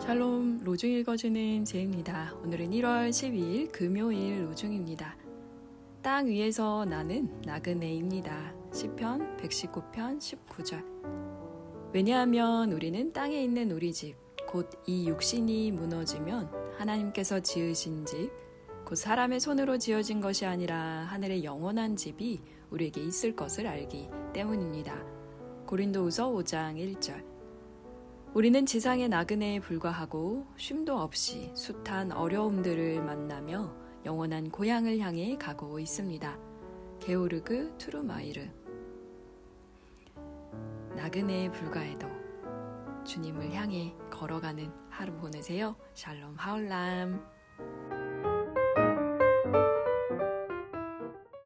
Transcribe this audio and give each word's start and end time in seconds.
샬롬 0.00 0.60
로중 0.62 0.90
읽어주는 0.90 1.64
제입니다. 1.64 2.32
오늘은 2.44 2.70
1월 2.70 3.10
12일 3.10 3.72
금요일 3.72 4.44
로중입니다. 4.44 5.16
땅 6.02 6.26
위에서 6.26 6.84
나는 6.84 7.28
나그네입니다. 7.44 8.54
시편 8.72 9.38
119편 9.38 10.18
19절. 10.18 11.92
왜냐하면 11.92 12.72
우리는 12.72 13.12
땅에 13.12 13.42
있는 13.42 13.72
우리 13.72 13.92
집, 13.92 14.14
곧 14.46 14.68
이 14.86 15.08
육신이 15.08 15.72
무너지면 15.72 16.50
하나님께서 16.78 17.40
지으신 17.40 18.04
집, 18.04 18.30
곧 18.84 18.94
사람의 18.94 19.40
손으로 19.40 19.78
지어진 19.78 20.20
것이 20.20 20.46
아니라 20.46 20.76
하늘의 21.08 21.42
영원한 21.42 21.96
집이 21.96 22.40
우리에게 22.70 23.00
있을 23.00 23.34
것을 23.34 23.66
알기 23.66 24.08
때문입니다. 24.32 24.94
고린도후서 25.66 26.30
5장 26.30 26.76
1절. 26.76 27.35
우리는 28.36 28.66
지상의 28.66 29.08
나그네에 29.08 29.60
불과하고 29.60 30.46
쉼도 30.58 30.98
없이 30.98 31.50
숱한 31.54 32.12
어려움들을 32.12 33.02
만나며 33.02 33.74
영원한 34.04 34.50
고향을 34.50 34.98
향해 34.98 35.38
가고 35.38 35.78
있습니다. 35.78 36.38
게오르그 37.00 37.76
투르마이르 37.78 38.46
나그네에 40.96 41.50
불과해도 41.50 42.06
주님을 43.06 43.54
향해 43.54 43.94
걸어가는 44.10 44.70
하루 44.90 45.14
보내세요. 45.14 45.74
샬롬 45.94 46.34
하울람 46.36 47.26